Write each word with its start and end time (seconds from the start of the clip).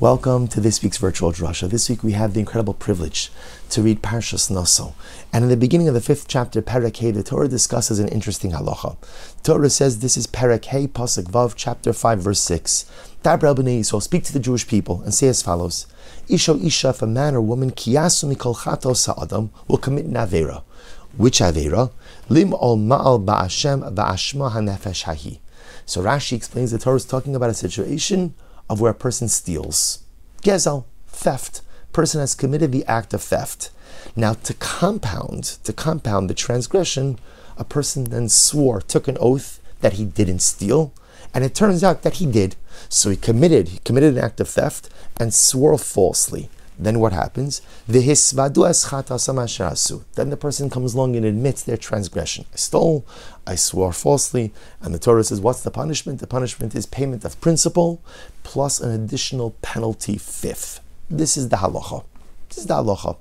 Welcome 0.00 0.48
to 0.48 0.60
this 0.60 0.82
week's 0.82 0.96
virtual 0.96 1.30
drasha. 1.30 1.70
This 1.70 1.88
week 1.88 2.02
we 2.02 2.12
have 2.12 2.34
the 2.34 2.40
incredible 2.40 2.74
privilege 2.74 3.30
to 3.70 3.80
read 3.80 4.02
Parshas 4.02 4.50
Naso. 4.50 4.96
And 5.32 5.44
in 5.44 5.50
the 5.50 5.56
beginning 5.56 5.86
of 5.86 5.94
the 5.94 6.00
fifth 6.00 6.26
chapter, 6.26 6.60
Perek 6.60 6.96
Hey, 6.96 7.12
the 7.12 7.22
Torah 7.22 7.46
discusses 7.46 8.00
an 8.00 8.08
interesting 8.08 8.50
halacha. 8.50 8.96
Torah 9.44 9.70
says 9.70 10.00
this 10.00 10.16
is 10.16 10.26
Perek 10.26 10.64
Hey, 10.64 10.88
Pasuk 10.88 11.30
Vav, 11.30 11.52
chapter 11.54 11.92
5, 11.92 12.18
verse 12.18 12.40
6. 12.40 12.90
Dabra 13.22 13.54
Yisrael, 13.54 14.02
speak 14.02 14.24
to 14.24 14.32
the 14.32 14.40
Jewish 14.40 14.66
people 14.66 15.00
and 15.02 15.14
say 15.14 15.28
as 15.28 15.42
follows. 15.42 15.86
Isha 16.28 16.56
Isha, 16.56 16.88
if 16.88 17.00
a 17.00 17.06
man 17.06 17.36
or 17.36 17.40
woman, 17.40 17.70
kiyasu 17.70 18.34
mikol 18.34 18.64
chato 18.64 18.94
sa'adam, 18.94 19.52
will 19.68 19.78
commit 19.78 20.06
an 20.06 20.14
avera. 20.14 20.64
Which 21.16 21.38
avera? 21.38 21.92
Lim 22.28 22.52
ol 22.54 22.78
ma'al 22.78 23.24
ba'ashem 23.24 23.94
ba'ashma 23.94 24.54
hanefesh 24.54 25.04
hahi. 25.04 25.38
So 25.86 26.02
Rashi 26.02 26.32
explains 26.32 26.72
the 26.72 26.78
Torah 26.78 26.96
is 26.96 27.04
talking 27.04 27.36
about 27.36 27.50
a 27.50 27.54
situation 27.54 28.34
of 28.68 28.80
where 28.80 28.92
a 28.92 28.94
person 28.94 29.28
steals. 29.28 30.00
Gezel, 30.42 30.84
theft. 31.06 31.62
Person 31.92 32.20
has 32.20 32.34
committed 32.34 32.72
the 32.72 32.84
act 32.86 33.14
of 33.14 33.22
theft. 33.22 33.70
Now, 34.16 34.34
to 34.34 34.54
compound, 34.54 35.44
to 35.64 35.72
compound 35.72 36.28
the 36.28 36.34
transgression, 36.34 37.18
a 37.56 37.64
person 37.64 38.04
then 38.04 38.28
swore, 38.28 38.80
took 38.80 39.08
an 39.08 39.16
oath 39.20 39.60
that 39.80 39.94
he 39.94 40.04
didn't 40.04 40.40
steal, 40.40 40.92
and 41.32 41.44
it 41.44 41.54
turns 41.54 41.84
out 41.84 42.02
that 42.02 42.14
he 42.14 42.26
did. 42.26 42.56
So 42.88 43.10
he 43.10 43.16
committed, 43.16 43.68
he 43.68 43.78
committed 43.84 44.16
an 44.16 44.24
act 44.24 44.40
of 44.40 44.48
theft 44.48 44.88
and 45.18 45.32
swore 45.32 45.78
falsely. 45.78 46.48
Then 46.76 46.98
what 46.98 47.12
happens? 47.12 47.62
Then 47.86 48.04
the 48.04 48.36
person 50.40 50.70
comes 50.70 50.94
along 50.94 51.14
and 51.16 51.24
admits 51.24 51.62
their 51.62 51.76
transgression. 51.76 52.46
I 52.52 52.56
stole, 52.56 53.06
I 53.46 53.54
swore 53.54 53.92
falsely, 53.92 54.52
and 54.80 54.92
the 54.92 54.98
Torah 54.98 55.22
says, 55.22 55.40
what's 55.40 55.62
the 55.62 55.70
punishment? 55.70 56.18
The 56.18 56.26
punishment 56.26 56.74
is 56.74 56.86
payment 56.86 57.24
of 57.24 57.40
principal 57.40 58.02
plus 58.42 58.80
an 58.80 58.90
additional 58.90 59.54
penalty 59.62 60.18
fifth. 60.18 60.80
This 61.08 61.36
is 61.36 61.48
the 61.48 61.58
halacha. 61.58 62.02
This 62.48 62.58
is 62.58 62.66
the 62.66 62.74
halacha. 62.74 63.18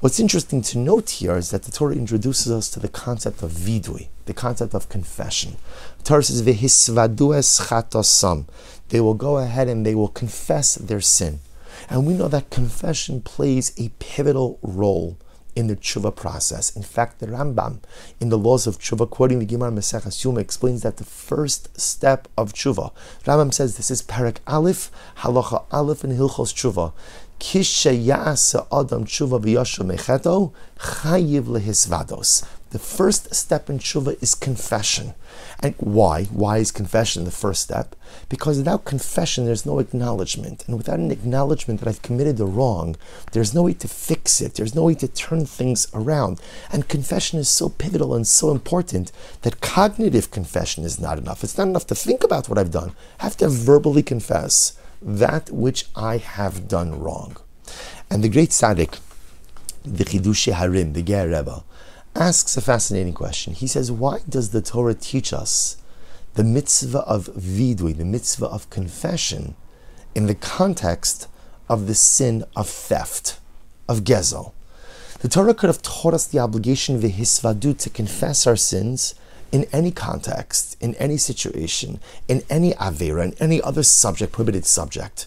What's 0.00 0.18
interesting 0.18 0.62
to 0.62 0.78
note 0.78 1.10
here 1.10 1.36
is 1.36 1.50
that 1.50 1.62
the 1.62 1.70
Torah 1.70 1.94
introduces 1.94 2.50
us 2.50 2.68
to 2.70 2.80
the 2.80 2.88
concept 2.88 3.44
of 3.44 3.52
vidui, 3.52 4.08
the 4.26 4.34
concept 4.34 4.74
of 4.74 4.88
confession. 4.88 5.56
The 5.98 6.04
Torah 6.04 6.24
says. 6.24 6.42
They 8.88 9.00
will 9.00 9.14
go 9.14 9.38
ahead 9.38 9.68
and 9.68 9.86
they 9.86 9.94
will 9.94 10.08
confess 10.08 10.74
their 10.74 11.00
sin. 11.00 11.38
And 11.88 12.06
we 12.06 12.14
know 12.14 12.28
that 12.28 12.50
confession 12.50 13.20
plays 13.20 13.72
a 13.78 13.90
pivotal 13.98 14.58
role 14.62 15.18
in 15.54 15.66
the 15.66 15.76
tshuva 15.76 16.14
process. 16.14 16.74
In 16.74 16.82
fact, 16.82 17.18
the 17.18 17.26
Rambam, 17.26 17.80
in 18.20 18.30
the 18.30 18.38
laws 18.38 18.66
of 18.66 18.78
tshuva, 18.78 19.08
quoting 19.08 19.38
the 19.38 19.44
Gemara 19.44 19.70
Maseches 19.70 20.24
Yoma, 20.24 20.38
explains 20.38 20.82
that 20.82 20.96
the 20.96 21.04
first 21.04 21.78
step 21.78 22.28
of 22.36 22.52
tshuva, 22.52 22.92
Rambam 23.24 23.52
says 23.52 23.76
this 23.76 23.90
is 23.90 24.02
Perek 24.02 24.38
Aleph, 24.46 24.90
Halacha 25.18 25.64
Aleph, 25.70 26.04
and 26.04 26.18
Hilchos 26.18 26.54
Tshuva. 26.54 26.92
Adam 27.42 29.04
Tshuva 29.04 29.40
Mecheto, 29.40 30.52
Chayiv 30.78 31.42
Lehisvados. 31.42 32.44
The 32.70 32.78
first 32.78 33.34
step 33.34 33.68
in 33.68 33.80
tshuva 33.80 34.16
is 34.22 34.34
confession. 34.34 35.12
And 35.60 35.74
why? 35.78 36.24
Why 36.24 36.58
is 36.58 36.70
confession 36.70 37.24
the 37.24 37.30
first 37.30 37.62
step? 37.62 37.94
Because 38.30 38.56
without 38.58 38.86
confession, 38.86 39.44
there's 39.44 39.66
no 39.66 39.78
acknowledgement. 39.78 40.64
And 40.66 40.78
without 40.78 40.98
an 40.98 41.10
acknowledgement 41.10 41.80
that 41.80 41.88
I've 41.88 42.00
committed 42.00 42.38
the 42.38 42.46
wrong, 42.46 42.96
there's 43.32 43.52
no 43.52 43.64
way 43.64 43.74
to 43.74 43.88
fix 43.88 44.40
it. 44.40 44.54
There's 44.54 44.74
no 44.74 44.84
way 44.84 44.94
to 44.94 45.08
turn 45.08 45.44
things 45.44 45.86
around. 45.92 46.40
And 46.72 46.88
confession 46.88 47.38
is 47.38 47.50
so 47.50 47.68
pivotal 47.68 48.14
and 48.14 48.26
so 48.26 48.50
important 48.50 49.12
that 49.42 49.60
cognitive 49.60 50.30
confession 50.30 50.84
is 50.84 50.98
not 50.98 51.18
enough. 51.18 51.44
It's 51.44 51.58
not 51.58 51.68
enough 51.68 51.88
to 51.88 51.94
think 51.94 52.24
about 52.24 52.48
what 52.48 52.56
I've 52.56 52.70
done. 52.70 52.92
I 53.20 53.24
have 53.24 53.36
to 53.38 53.48
verbally 53.48 54.02
confess 54.02 54.78
that 55.02 55.50
which 55.50 55.86
I 55.96 56.18
have 56.18 56.68
done 56.68 56.98
wrong. 57.00 57.36
And 58.10 58.22
the 58.22 58.28
great 58.28 58.50
tzaddik, 58.50 58.98
the 59.84 60.04
Chidushei 60.04 60.52
HaRim, 60.52 60.94
the 60.94 61.02
Ger 61.02 61.28
Rebbe, 61.28 61.64
asks 62.14 62.56
a 62.56 62.60
fascinating 62.60 63.14
question. 63.14 63.54
He 63.54 63.66
says, 63.66 63.90
Why 63.90 64.20
does 64.28 64.50
the 64.50 64.62
Torah 64.62 64.94
teach 64.94 65.32
us 65.32 65.76
the 66.34 66.44
mitzvah 66.44 67.00
of 67.00 67.26
vidui, 67.28 67.96
the 67.96 68.04
mitzvah 68.04 68.46
of 68.46 68.70
confession, 68.70 69.54
in 70.14 70.26
the 70.26 70.34
context 70.34 71.28
of 71.68 71.86
the 71.86 71.94
sin 71.94 72.44
of 72.54 72.68
theft, 72.68 73.38
of 73.88 74.04
gezel? 74.04 74.52
The 75.20 75.28
Torah 75.28 75.54
could 75.54 75.68
have 75.68 75.82
taught 75.82 76.14
us 76.14 76.26
the 76.26 76.40
obligation 76.40 76.96
of 76.96 77.02
hisvadu 77.02 77.78
to 77.78 77.90
confess 77.90 78.46
our 78.46 78.56
sins 78.56 79.14
in 79.52 79.66
any 79.72 79.90
context, 79.92 80.76
in 80.80 80.94
any 80.96 81.18
situation, 81.18 82.00
in 82.26 82.42
any 82.50 82.72
avera, 82.72 83.24
in 83.24 83.34
any 83.38 83.62
other 83.62 83.82
subject, 83.82 84.32
prohibited 84.32 84.64
subject. 84.64 85.26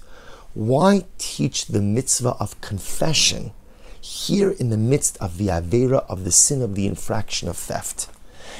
Why 0.53 1.05
teach 1.17 1.67
the 1.67 1.81
mitzvah 1.81 2.35
of 2.39 2.59
confession? 2.61 3.51
here 4.05 4.51
in 4.51 4.69
the 4.69 4.77
midst 4.77 5.17
of 5.17 5.37
the 5.37 5.47
Avera 5.47 6.05
of 6.07 6.25
the 6.25 6.31
sin 6.31 6.61
of 6.61 6.75
the 6.75 6.85
infraction 6.85 7.49
of 7.49 7.57
theft. 7.57 8.07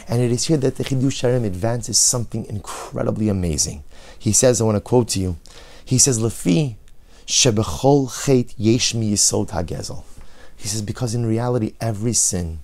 And 0.08 0.20
it 0.22 0.32
is 0.32 0.48
here 0.48 0.58
that 0.58 0.78
the 0.78 0.84
Chidushei 0.84 1.30
HaRim 1.30 1.46
advances 1.46 2.00
something 2.00 2.46
incredibly 2.46 3.30
amazing. 3.30 3.84
He 4.18 4.32
says, 4.32 4.60
I 4.60 4.64
want 4.64 4.76
to 4.78 4.82
quote 4.82 5.10
to 5.10 5.20
you, 5.20 5.38
he 5.84 6.00
says, 6.00 6.20
Lefi 6.20 6.78
shebechol 7.28 8.26
chet 8.26 8.58
yesh 8.58 8.94
yisod 8.94 9.50
hagezel. 9.50 10.04
He 10.58 10.68
says, 10.68 10.82
because 10.82 11.14
in 11.14 11.28
reality, 11.28 11.74
every 11.80 12.14
sin 12.14 12.60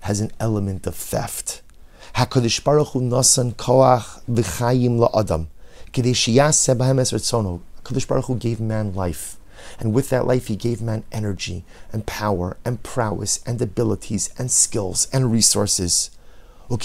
has 0.00 0.20
an 0.20 0.30
element 0.38 0.86
of 0.86 0.94
theft. 0.94 1.62
HaKadosh 2.20 2.62
Baruch 2.62 2.88
Hu 2.88 3.00
nasan 3.00 3.54
koach 3.54 4.20
v'chayim 4.28 4.98
la'adam. 4.98 5.46
Kedei 5.90 6.12
shiyaseh 6.12 6.76
b'hem 6.76 7.00
es 7.00 7.12
HaKadosh 7.12 8.06
Baruch 8.06 8.26
Hu 8.26 8.36
gave 8.36 8.60
man 8.60 8.92
life. 8.92 9.38
And 9.78 9.94
with 9.94 10.10
that 10.10 10.26
life, 10.26 10.48
He 10.48 10.56
gave 10.56 10.82
man 10.82 11.04
energy 11.10 11.64
and 11.94 12.04
power 12.04 12.58
and 12.62 12.82
prowess 12.82 13.40
and 13.46 13.62
abilities 13.62 14.28
and 14.36 14.50
skills 14.50 15.08
and 15.14 15.32
resources. 15.32 16.10
And 16.68 16.82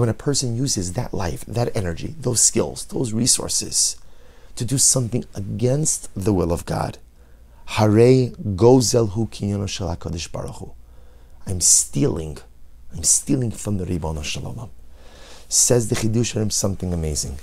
when 0.00 0.08
a 0.08 0.14
person 0.14 0.56
uses 0.56 0.92
that 0.94 1.12
life, 1.12 1.44
that 1.44 1.76
energy, 1.76 2.14
those 2.18 2.40
skills, 2.40 2.86
those 2.86 3.12
resources 3.12 3.96
to 4.56 4.64
do 4.64 4.78
something 4.78 5.26
against 5.34 6.08
the 6.14 6.32
will 6.32 6.52
of 6.54 6.64
God, 6.64 6.96
I'm 11.46 11.60
stealing. 11.60 12.38
I'm 12.92 13.02
stealing 13.02 13.50
from 13.50 13.78
the 13.78 13.86
Ribbon 13.86 14.22
Shalom. 14.22 14.70
Says 15.48 15.88
the 15.88 15.96
Chidushei 15.96 16.42
HaRim 16.42 16.52
something 16.52 16.92
amazing. 16.92 17.38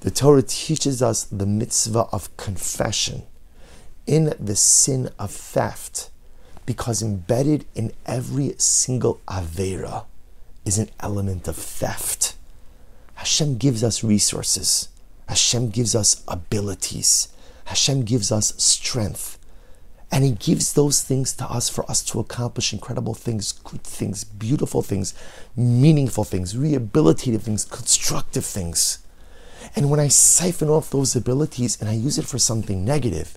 The 0.00 0.10
Torah 0.10 0.42
teaches 0.42 1.02
us 1.02 1.24
the 1.24 1.46
mitzvah 1.46 2.06
of 2.12 2.34
confession 2.36 3.24
in 4.06 4.34
the 4.38 4.56
sin 4.56 5.10
of 5.18 5.30
theft 5.30 6.10
because 6.64 7.02
embedded 7.02 7.64
in 7.74 7.92
every 8.06 8.54
single 8.58 9.20
Avera 9.26 10.04
is 10.64 10.78
an 10.78 10.90
element 11.00 11.48
of 11.48 11.56
theft. 11.56 12.36
Hashem 13.14 13.56
gives 13.56 13.82
us 13.82 14.04
resources. 14.04 14.88
Hashem 15.28 15.70
gives 15.70 15.94
us 15.94 16.22
abilities. 16.28 17.28
Hashem 17.64 18.04
gives 18.04 18.30
us 18.30 18.54
strength. 18.62 19.37
And 20.10 20.24
He 20.24 20.32
gives 20.32 20.72
those 20.72 21.02
things 21.02 21.34
to 21.34 21.44
us 21.44 21.68
for 21.68 21.88
us 21.90 22.02
to 22.04 22.20
accomplish 22.20 22.72
incredible 22.72 23.14
things, 23.14 23.52
good 23.52 23.82
things, 23.82 24.24
beautiful 24.24 24.82
things, 24.82 25.14
meaningful 25.56 26.24
things, 26.24 26.54
rehabilitative 26.54 27.42
things, 27.42 27.64
constructive 27.64 28.44
things. 28.44 28.98
And 29.76 29.90
when 29.90 30.00
I 30.00 30.08
siphon 30.08 30.68
off 30.68 30.90
those 30.90 31.14
abilities 31.14 31.78
and 31.80 31.90
I 31.90 31.92
use 31.92 32.18
it 32.18 32.24
for 32.24 32.38
something 32.38 32.84
negative, 32.84 33.36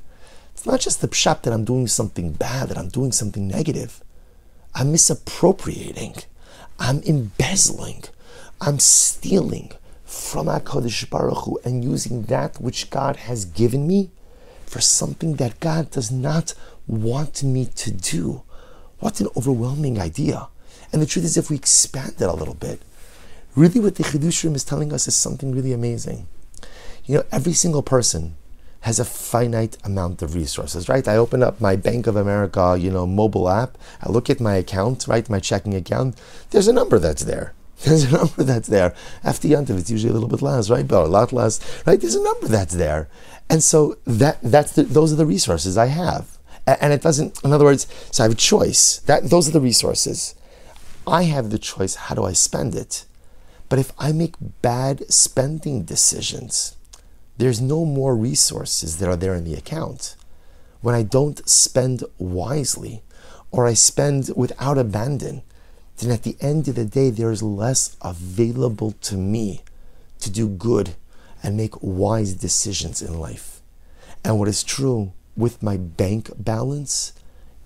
it's 0.53 0.65
not 0.65 0.79
just 0.79 1.01
the 1.01 1.07
pshat 1.07 1.43
that 1.43 1.53
I'm 1.53 1.65
doing 1.65 1.87
something 1.87 2.31
bad, 2.33 2.69
that 2.69 2.77
I'm 2.77 2.89
doing 2.89 3.11
something 3.11 3.47
negative. 3.47 4.01
I'm 4.73 4.91
misappropriating. 4.91 6.15
I'm 6.79 7.01
embezzling. 7.03 8.03
I'm 8.61 8.79
stealing 8.79 9.71
from 10.05 10.47
HaKadosh 10.47 11.09
Baruch 11.09 11.45
Hu 11.45 11.59
and 11.65 11.83
using 11.83 12.23
that 12.23 12.61
which 12.61 12.89
God 12.89 13.15
has 13.17 13.45
given 13.45 13.87
me 13.87 14.11
for 14.71 14.79
something 14.79 15.35
that 15.35 15.59
God 15.59 15.91
does 15.91 16.11
not 16.11 16.53
want 16.87 17.43
me 17.43 17.65
to 17.65 17.91
do. 17.91 18.43
What 18.99 19.19
an 19.19 19.27
overwhelming 19.35 19.99
idea. 19.99 20.47
And 20.93 21.01
the 21.01 21.05
truth 21.05 21.25
is, 21.25 21.35
if 21.35 21.49
we 21.49 21.57
expand 21.57 22.15
it 22.21 22.29
a 22.29 22.33
little 22.33 22.53
bit, 22.53 22.81
really 23.53 23.81
what 23.81 23.95
the 23.95 24.03
Chidushei 24.03 24.47
HaRim 24.47 24.55
is 24.55 24.63
telling 24.63 24.93
us 24.93 25.09
is 25.09 25.15
something 25.15 25.53
really 25.53 25.73
amazing. 25.73 26.25
You 27.03 27.17
know, 27.17 27.23
every 27.33 27.51
single 27.51 27.83
person 27.83 28.35
has 28.81 28.97
a 28.97 29.03
finite 29.03 29.77
amount 29.83 30.21
of 30.21 30.35
resources, 30.35 30.87
right? 30.87 31.05
I 31.05 31.17
open 31.17 31.43
up 31.43 31.59
my 31.59 31.75
Bank 31.75 32.07
of 32.07 32.15
America, 32.15 32.77
you 32.79 32.91
know, 32.91 33.05
mobile 33.05 33.49
app. 33.49 33.77
I 34.01 34.09
look 34.09 34.29
at 34.29 34.39
my 34.39 34.55
account, 34.55 35.05
right, 35.05 35.29
my 35.29 35.39
checking 35.39 35.75
account. 35.75 36.17
There's 36.51 36.69
a 36.69 36.73
number 36.73 36.97
that's 36.97 37.25
there. 37.25 37.53
There's 37.83 38.03
a 38.03 38.17
number 38.17 38.43
that's 38.43 38.67
there. 38.67 38.93
After 39.23 39.47
Yantiv, 39.47 39.77
it's 39.77 39.89
usually 39.89 40.11
a 40.11 40.13
little 40.13 40.29
bit 40.29 40.41
less, 40.41 40.69
right? 40.69 40.87
But 40.87 41.03
a 41.03 41.07
lot 41.07 41.33
less, 41.33 41.59
right? 41.85 41.99
There's 41.99 42.15
a 42.15 42.23
number 42.23 42.47
that's 42.47 42.75
there, 42.75 43.09
and 43.49 43.63
so 43.63 43.97
that 44.05 44.39
that's 44.41 44.73
the, 44.73 44.83
those 44.83 45.11
are 45.11 45.15
the 45.15 45.25
resources 45.25 45.77
I 45.77 45.87
have, 45.87 46.37
and 46.67 46.93
it 46.93 47.01
doesn't. 47.01 47.43
In 47.43 47.51
other 47.51 47.65
words, 47.65 47.87
so 48.11 48.23
I 48.23 48.25
have 48.25 48.33
a 48.33 48.35
choice. 48.35 48.99
That 49.07 49.29
those 49.29 49.47
are 49.47 49.51
the 49.51 49.61
resources. 49.61 50.35
I 51.07 51.23
have 51.23 51.49
the 51.49 51.57
choice. 51.57 51.95
How 51.95 52.15
do 52.15 52.23
I 52.23 52.33
spend 52.33 52.75
it? 52.75 53.05
But 53.67 53.79
if 53.79 53.93
I 53.97 54.11
make 54.11 54.35
bad 54.61 55.11
spending 55.11 55.83
decisions, 55.83 56.75
there's 57.37 57.61
no 57.61 57.85
more 57.85 58.15
resources 58.15 58.97
that 58.97 59.09
are 59.09 59.15
there 59.15 59.33
in 59.33 59.45
the 59.45 59.55
account. 59.55 60.15
When 60.81 60.93
I 60.93 61.03
don't 61.03 61.47
spend 61.47 62.03
wisely 62.17 63.01
or 63.49 63.65
I 63.65 63.73
spend 63.73 64.29
without 64.35 64.77
abandon, 64.77 65.41
then 65.97 66.11
at 66.11 66.23
the 66.23 66.37
end 66.41 66.67
of 66.67 66.75
the 66.75 66.85
day, 66.85 67.09
there 67.09 67.31
is 67.31 67.43
less 67.43 67.95
available 68.01 68.93
to 69.01 69.15
me 69.15 69.61
to 70.19 70.29
do 70.29 70.47
good 70.47 70.95
and 71.43 71.57
make 71.57 71.81
wise 71.81 72.33
decisions 72.33 73.01
in 73.01 73.19
life. 73.19 73.61
And 74.23 74.39
what 74.39 74.47
is 74.47 74.63
true 74.63 75.13
with 75.35 75.63
my 75.63 75.77
bank 75.77 76.31
balance 76.37 77.13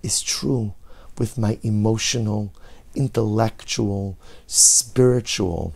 is 0.04 0.22
true 0.22 0.74
with 1.18 1.38
my 1.38 1.60
emotional, 1.63 2.54
intellectual, 2.94 4.18
spiritual, 4.48 5.74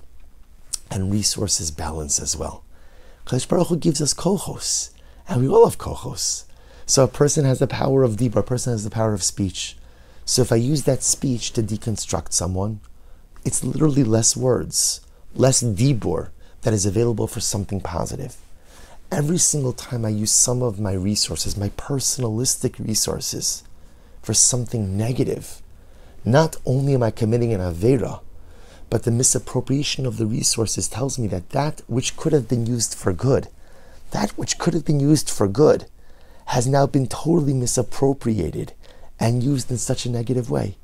and 0.92 1.12
resources 1.12 1.72
balance 1.72 2.20
as 2.20 2.36
well. 2.36 2.64
Kadosh 3.26 3.48
Baruch 3.48 3.68
Hu 3.68 3.78
gives 3.78 4.02
us 4.02 4.14
kohos, 4.14 4.92
and 5.28 5.42
we 5.42 5.48
all 5.48 5.66
have 5.66 5.78
kohos. 5.78 6.46
So 6.86 7.04
a 7.04 7.08
person 7.08 7.46
has 7.46 7.60
the 7.60 7.68
power 7.68 8.04
of 8.04 8.18
deep, 8.18 8.36
a 8.36 8.42
person 8.42 8.74
has 8.74 8.84
the 8.84 8.90
power 8.90 9.14
of 9.14 9.22
speech. 9.24 9.78
So 10.30 10.44
if 10.44 10.52
I 10.52 10.58
use 10.58 10.84
that 10.84 11.02
speech 11.02 11.54
to 11.54 11.64
deconstruct 11.64 12.34
someone, 12.34 12.82
it's 13.44 13.64
literally 13.64 14.04
less 14.04 14.38
words, 14.38 15.02
less 15.34 15.64
dibur 15.64 16.30
that 16.62 16.72
is 16.72 16.86
available 16.86 17.26
for 17.26 17.40
something 17.40 17.82
positive. 17.82 18.38
Every 19.12 19.40
single 19.40 19.74
time 19.74 20.06
I 20.06 20.10
use 20.10 20.30
some 20.30 20.62
of 20.62 20.80
my 20.80 20.94
resources, 20.94 21.58
my 21.58 21.70
personalistic 21.70 22.78
resources, 22.78 23.64
for 24.22 24.36
something 24.36 24.96
negative, 24.96 25.64
not 26.24 26.58
only 26.64 26.94
am 26.94 27.02
I 27.02 27.10
committing 27.10 27.52
an 27.52 27.60
avera, 27.60 28.22
but 28.92 29.06
the 29.06 29.12
misappropriation 29.12 30.06
of 30.06 30.18
the 30.18 30.28
resources 30.28 30.88
tells 30.88 31.18
me 31.18 31.28
that 31.30 31.50
that 31.58 31.82
which 31.88 32.16
could 32.16 32.34
have 32.34 32.48
been 32.48 32.68
used 32.68 32.94
for 32.94 33.14
good, 33.14 33.48
that 34.12 34.30
which 34.38 34.60
could 34.60 34.76
have 34.76 34.86
been 34.86 35.00
used 35.00 35.28
for 35.28 35.48
good, 35.48 35.88
has 36.54 36.68
now 36.68 36.86
been 36.86 37.08
totally 37.08 37.56
misappropriated 37.56 38.74
and 39.20 39.44
used 39.44 39.70
in 39.70 39.78
such 39.78 40.06
a 40.06 40.10
negative 40.10 40.50
way. 40.50 40.78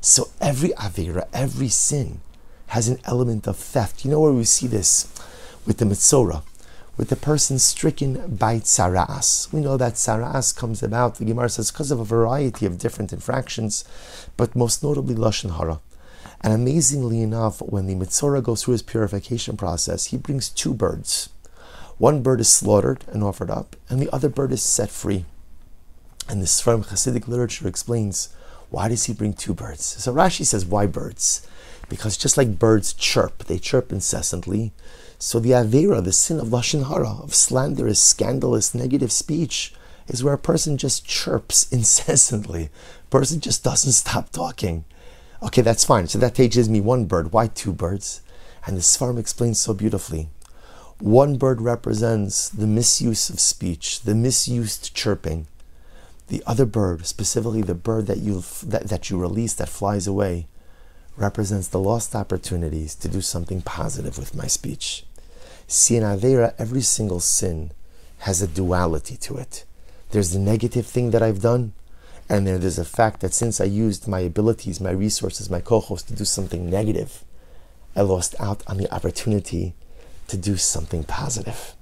So 0.00 0.28
every 0.40 0.70
avera, 0.70 1.26
every 1.32 1.68
sin, 1.68 2.20
has 2.68 2.88
an 2.88 2.98
element 3.04 3.46
of 3.46 3.56
theft. 3.56 4.04
You 4.04 4.10
know 4.10 4.20
where 4.20 4.32
we 4.32 4.44
see 4.44 4.66
this 4.66 5.08
with 5.66 5.78
the 5.78 5.84
Metzora, 5.84 6.42
with 6.96 7.08
the 7.08 7.16
person 7.16 7.58
stricken 7.58 8.36
by 8.36 8.58
tzaraas. 8.58 9.52
We 9.52 9.60
know 9.60 9.76
that 9.76 9.94
tzaraas 9.94 10.56
comes 10.56 10.82
about, 10.82 11.16
the 11.16 11.24
Gemara 11.24 11.48
says, 11.48 11.70
because 11.70 11.90
of 11.90 12.00
a 12.00 12.04
variety 12.04 12.66
of 12.66 12.78
different 12.78 13.12
infractions, 13.12 13.84
but 14.36 14.56
most 14.56 14.82
notably 14.82 15.14
Lashon 15.14 15.56
Hara. 15.56 15.80
And 16.40 16.52
amazingly 16.52 17.22
enough, 17.22 17.62
when 17.62 17.86
the 17.86 17.94
Metzora 17.94 18.42
goes 18.42 18.62
through 18.62 18.72
his 18.72 18.82
purification 18.82 19.56
process, 19.56 20.06
he 20.06 20.16
brings 20.16 20.48
two 20.48 20.74
birds. 20.74 21.30
One 21.96 22.22
bird 22.22 22.40
is 22.40 22.48
slaughtered 22.48 23.04
and 23.08 23.22
offered 23.22 23.50
up, 23.50 23.76
and 23.88 24.00
the 24.00 24.12
other 24.12 24.28
bird 24.28 24.52
is 24.52 24.62
set 24.62 24.90
free. 24.90 25.24
And 26.28 26.40
the 26.40 26.46
Sfarim 26.46 26.86
Hasidic 26.86 27.28
literature 27.28 27.68
explains 27.68 28.30
why 28.70 28.88
does 28.88 29.04
he 29.04 29.12
bring 29.12 29.34
two 29.34 29.54
birds? 29.54 29.84
So 29.84 30.12
Rashi 30.12 30.44
says, 30.44 30.64
why 30.64 30.86
birds? 30.86 31.46
Because 31.88 32.16
just 32.16 32.36
like 32.36 32.58
birds 32.58 32.92
chirp, 32.92 33.44
they 33.44 33.58
chirp 33.58 33.92
incessantly. 33.92 34.72
So 35.18 35.38
the 35.38 35.50
Avera, 35.50 36.02
the 36.02 36.12
sin 36.12 36.40
of 36.40 36.48
Lashon 36.48 36.88
Hara, 36.88 37.22
of 37.22 37.34
slanderous, 37.34 38.00
scandalous, 38.00 38.74
negative 38.74 39.12
speech, 39.12 39.72
is 40.08 40.24
where 40.24 40.34
a 40.34 40.38
person 40.38 40.76
just 40.76 41.06
chirps 41.06 41.68
incessantly. 41.72 42.70
A 43.04 43.10
person 43.10 43.40
just 43.40 43.62
doesn't 43.62 43.92
stop 43.92 44.30
talking. 44.30 44.84
Okay, 45.42 45.62
that's 45.62 45.84
fine. 45.84 46.08
So 46.08 46.18
that 46.18 46.34
teaches 46.34 46.68
me 46.68 46.80
one 46.80 47.04
bird. 47.04 47.32
Why 47.32 47.46
two 47.46 47.72
birds? 47.72 48.22
And 48.66 48.76
the 48.76 48.80
Sfarim 48.80 49.18
explains 49.18 49.60
so 49.60 49.74
beautifully. 49.74 50.30
One 50.98 51.36
bird 51.36 51.60
represents 51.60 52.48
the 52.48 52.66
misuse 52.66 53.28
of 53.28 53.40
speech, 53.40 54.02
the 54.02 54.14
misused 54.14 54.94
chirping. 54.94 55.46
The 56.28 56.42
other 56.46 56.64
bird, 56.64 57.06
specifically 57.06 57.62
the 57.62 57.74
bird 57.74 58.06
that 58.06 58.18
you 58.18 58.42
that, 58.62 58.88
that 58.88 59.10
you 59.10 59.18
release 59.18 59.54
that 59.54 59.68
flies 59.68 60.06
away, 60.06 60.46
represents 61.16 61.68
the 61.68 61.78
lost 61.78 62.14
opportunities 62.14 62.94
to 62.96 63.08
do 63.08 63.20
something 63.20 63.62
positive 63.62 64.18
with 64.18 64.34
my 64.34 64.46
speech. 64.46 65.04
See, 65.66 65.96
in 65.96 66.02
Avera, 66.02 66.54
every 66.58 66.80
single 66.80 67.20
sin 67.20 67.72
has 68.20 68.42
a 68.42 68.48
duality 68.48 69.16
to 69.18 69.36
it. 69.36 69.64
There's 70.10 70.32
the 70.32 70.38
negative 70.38 70.86
thing 70.86 71.10
that 71.10 71.22
I've 71.22 71.42
done, 71.42 71.72
and 72.28 72.46
then 72.46 72.60
there's 72.60 72.78
a 72.78 72.84
fact 72.84 73.20
that 73.20 73.34
since 73.34 73.60
I 73.60 73.64
used 73.64 74.08
my 74.08 74.20
abilities, 74.20 74.80
my 74.80 74.90
resources, 74.90 75.50
my 75.50 75.60
kohos 75.60 76.06
to 76.06 76.14
do 76.14 76.24
something 76.24 76.70
negative, 76.70 77.24
I 77.96 78.00
lost 78.00 78.34
out 78.40 78.62
on 78.66 78.78
the 78.78 78.92
opportunity 78.92 79.74
to 80.28 80.36
do 80.36 80.56
something 80.56 81.04
positive. 81.04 81.74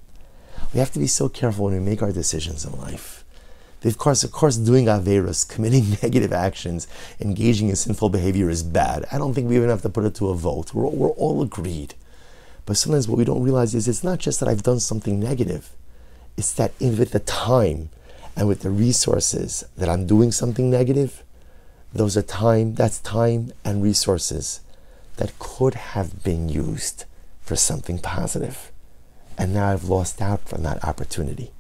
We 0.73 0.81
have 0.81 0.93
to 0.93 0.99
be 0.99 1.07
so 1.07 1.29
careful 1.29 1.67
when 1.67 1.75
we 1.75 1.81
make 1.81 2.03
our 2.03 2.13
decisions 2.13 2.65
in 2.65 2.79
life. 2.79 3.22
Of 3.85 3.99
course, 3.99 4.23
of 4.23 4.31
course, 4.31 4.57
doing 4.57 4.87
averas, 4.87 5.49
committing 5.53 5.99
negative 6.03 6.33
actions, 6.33 6.87
engaging 7.21 7.69
in 7.69 7.77
sinful 7.77 8.11
behavior 8.11 8.49
is 8.49 8.63
bad. 8.63 9.07
I 9.11 9.19
don't 9.19 9.35
think 9.35 9.49
we 9.49 9.57
even 9.57 9.69
have 9.71 9.83
to 9.83 9.89
put 9.89 10.05
it 10.05 10.15
to 10.17 10.29
a 10.29 10.35
vote. 10.35 10.73
We're, 10.73 10.87
we're 10.87 11.09
all 11.11 11.43
agreed. 11.43 11.95
But 12.65 12.77
sometimes 12.77 13.09
what 13.09 13.19
we 13.19 13.25
don't 13.25 13.43
realize 13.43 13.75
is 13.75 13.89
it's 13.89 14.05
not 14.05 14.21
just 14.21 14.39
that 14.41 14.49
I've 14.49 14.63
done 14.63 14.79
something 14.79 15.19
negative. 15.19 15.71
It's 16.37 16.53
that 16.55 16.73
in 16.79 16.97
with 16.97 17.11
the 17.11 17.21
time 17.21 17.91
and 18.37 18.47
with 18.49 18.61
the 18.61 18.71
resources 18.71 19.65
that 19.77 19.89
I'm 19.89 20.07
doing 20.07 20.31
something 20.31 20.71
negative, 20.71 21.23
those 21.93 22.17
are 22.17 22.23
time, 22.23 22.75
that's 22.75 23.01
time 23.01 23.53
and 23.65 23.83
resources 23.83 24.61
that 25.17 25.39
could 25.39 25.75
have 25.75 26.23
been 26.23 26.49
used 26.49 27.05
for 27.41 27.57
something 27.57 27.99
positive. 27.99 28.71
And 29.37 29.53
now 29.53 29.69
I've 29.71 29.85
lost 29.85 30.23
out 30.23 30.49
from 30.49 30.63
that 30.63 30.83
opportunity. 30.85 31.51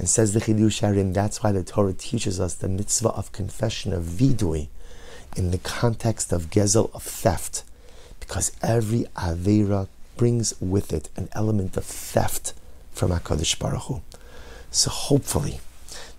And 0.00 0.08
says 0.08 0.32
the 0.32 0.40
Chidushei 0.40 0.94
HaRim, 0.94 1.12
that's 1.12 1.42
why 1.42 1.52
the 1.52 1.62
Torah 1.62 1.92
teaches 1.92 2.40
us 2.40 2.54
the 2.54 2.70
mitzvah 2.70 3.10
of 3.10 3.32
confession 3.32 3.92
of 3.92 4.04
vidui 4.04 4.68
in 5.36 5.50
the 5.50 5.58
context 5.58 6.32
of 6.32 6.48
gezel, 6.48 6.90
of 6.94 7.02
theft. 7.02 7.64
Because 8.18 8.50
every 8.62 9.04
avera 9.14 9.88
brings 10.16 10.58
with 10.58 10.94
it 10.94 11.10
an 11.16 11.28
element 11.32 11.76
of 11.76 11.84
theft 11.84 12.54
from 12.92 13.10
HaKadosh 13.10 13.58
Baruch 13.58 13.82
Hu. 13.82 14.00
So 14.70 14.88
hopefully, 14.88 15.60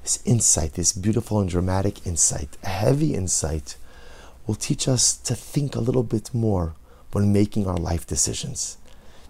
this 0.03 0.21
insight, 0.25 0.73
this 0.73 0.93
beautiful 0.93 1.39
and 1.39 1.49
dramatic 1.49 2.05
insight, 2.05 2.57
a 2.63 2.69
heavy 2.69 3.15
insight, 3.15 3.77
will 4.45 4.53
teach 4.53 4.87
us 4.87 5.17
to 5.17 5.33
think 5.33 5.75
a 5.75 5.81
little 5.81 6.03
bit 6.03 6.31
more 6.35 6.75
when 7.13 7.33
making 7.33 7.65
our 7.65 7.77
life 7.77 8.05
decisions. 8.05 8.77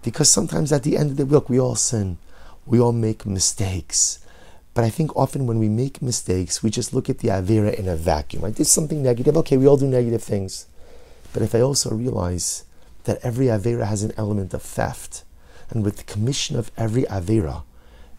Because 0.03 0.30
sometimes 0.30 0.74
at 0.74 0.83
the 0.83 0.98
end 0.98 1.12
of 1.12 1.15
the 1.15 1.25
week, 1.25 1.48
we 1.48 1.57
all 1.57 1.75
sin, 1.75 2.18
we 2.65 2.81
all 2.81 2.91
make 2.91 3.25
mistakes. 3.25 4.20
But 4.74 4.86
I 4.86 4.90
think 4.90 5.16
often 5.18 5.48
when 5.48 5.60
we 5.60 5.68
make 5.68 6.01
mistakes, 6.01 6.63
we 6.63 6.70
just 6.70 6.94
look 6.94 7.10
at 7.10 7.20
the 7.20 7.28
Avera 7.28 7.74
in 7.74 7.90
a 7.90 7.96
vacuum. 7.98 8.46
I 8.46 8.51
did 8.51 8.68
something 8.68 9.04
negative. 9.04 9.36
Okay, 9.38 9.58
we 9.58 9.68
all 9.68 9.78
do 9.78 9.88
negative 9.88 10.24
things. 10.24 10.68
But 11.34 11.42
if 11.42 11.54
I 11.54 11.60
also 11.60 11.94
realize 11.94 12.63
that 13.04 13.20
every 13.22 13.48
Avera 13.48 13.86
has 13.86 14.04
an 14.04 14.13
element 14.16 14.54
of 14.54 14.62
theft, 14.62 15.24
and 15.70 15.84
with 15.84 15.98
the 15.98 16.04
commission 16.04 16.56
of 16.56 16.72
every 16.78 17.04
Avera, 17.04 17.63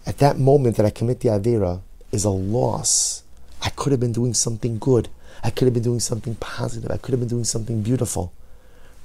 at 0.05 0.19
that 0.19 0.39
moment 0.39 0.77
that 0.77 0.87
I 0.87 0.91
commit 0.91 1.21
the 1.21 1.31
Avera, 1.31 1.81
is 2.11 2.25
a 2.25 2.31
loss. 2.31 3.23
I 3.63 3.71
could 3.71 3.93
have 3.93 4.01
been 4.01 4.13
doing 4.13 4.35
something 4.35 4.79
good. 4.79 5.09
I 5.43 5.51
could 5.51 5.67
have 5.67 5.75
been 5.75 5.83
doing 5.83 6.01
something 6.01 6.35
positive. 6.35 6.91
I 6.91 6.99
could 6.99 7.13
have 7.13 7.21
been 7.21 7.29
doing 7.29 7.45
something 7.45 7.83
beautiful. 7.83 8.33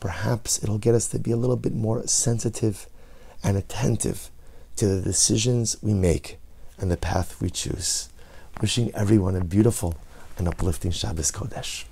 Perhaps 0.02 0.62
it'll 0.62 0.78
get 0.78 0.96
us 0.96 1.08
to 1.10 1.20
be 1.20 1.32
a 1.32 1.38
little 1.38 1.56
bit 1.56 1.74
more 1.74 2.06
sensitive 2.08 2.88
and 3.44 3.56
attentive 3.56 4.30
to 4.76 4.88
the 4.88 5.02
decisions 5.02 5.78
we 5.82 5.94
make 5.94 6.38
and 6.78 6.92
the 6.92 6.98
path 6.98 7.42
we 7.42 7.50
choose. 7.50 8.10
Wishing 8.62 8.94
everyone 8.94 9.36
a 9.36 9.44
beautiful 9.44 9.96
and 10.38 10.48
uplifting 10.48 10.92
Shabbos 10.92 11.32
Kodesh. 11.32 11.86